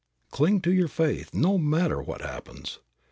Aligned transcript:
Cling 0.31 0.61
to 0.61 0.73
your 0.73 0.87
faith 0.87 1.31
no 1.31 1.59
matter 1.59 2.01
what 2.01 2.21
happens. 2.21 2.79